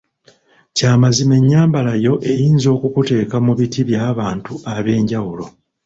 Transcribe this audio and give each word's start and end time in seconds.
Kya 0.75 0.91
mazima 1.01 1.33
ennyambala 1.39 1.91
yo 2.05 2.13
eyinza 2.31 2.67
okukuteeka 2.75 3.35
mu 3.45 3.53
biti 3.59 3.81
bya 3.89 4.03
bantu 4.19 4.53
ab‘enjawulo. 4.75 5.45